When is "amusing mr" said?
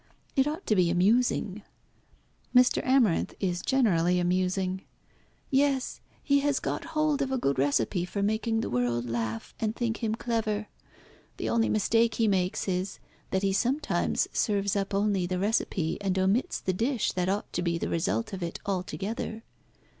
0.89-2.83